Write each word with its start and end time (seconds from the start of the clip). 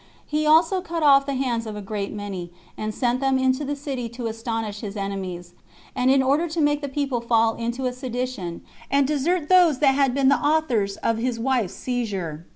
He 0.25 0.47
also 0.47 0.81
cut 0.81 1.03
off 1.03 1.27
the 1.27 1.35
hands 1.35 1.67
of 1.67 1.75
a 1.75 1.81
great 1.83 2.11
many, 2.11 2.51
and 2.75 2.91
sent 2.91 3.19
them 3.19 3.37
into 3.37 3.63
the 3.63 3.75
city 3.75 4.09
to 4.17 4.25
astonish 4.25 4.79
his 4.81 4.97
enemies, 4.97 5.53
and 5.95 6.09
in 6.09 6.23
order 6.23 6.47
to 6.47 6.59
make 6.59 6.81
the 6.81 6.89
people 6.89 7.21
fall 7.21 7.53
into 7.53 7.85
a 7.85 7.93
sedition, 7.93 8.63
and 8.89 9.05
desert 9.07 9.47
those 9.47 9.77
that 9.77 9.93
had 9.93 10.15
been 10.15 10.27
the 10.29 10.43
authors 10.43 10.97
of 11.03 11.19
his 11.19 11.39
wife's 11.39 11.75
seizure. 11.75 12.47